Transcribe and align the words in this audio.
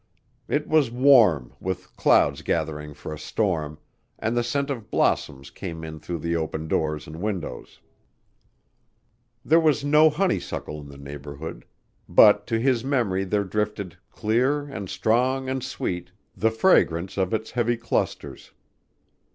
It 0.47 0.67
was 0.67 0.89
warm, 0.89 1.53
with 1.59 1.95
clouds 1.95 2.41
gathering 2.41 2.95
for 2.95 3.13
a 3.13 3.19
storm, 3.19 3.77
and 4.17 4.35
the 4.35 4.43
scent 4.43 4.71
of 4.71 4.89
blossoms 4.89 5.51
came 5.51 5.83
in 5.83 5.99
through 5.99 6.17
the 6.25 6.35
open 6.35 6.67
doors 6.67 7.05
and 7.05 7.17
windows. 7.21 7.79
There 9.45 9.59
was 9.59 9.85
no 9.85 10.09
honeysuckle 10.09 10.81
in 10.81 10.87
the 10.89 10.97
neighborhood, 10.97 11.65
but 12.09 12.47
to 12.47 12.59
his 12.59 12.83
memory 12.83 13.25
there 13.25 13.43
drifted, 13.43 13.95
clear 14.09 14.63
and 14.65 14.89
strong 14.89 15.47
and 15.47 15.63
sweet, 15.63 16.09
the 16.35 16.49
fragrance 16.49 17.15
of 17.15 17.31
its 17.31 17.51
heavy 17.51 17.77
clusters. 17.77 18.53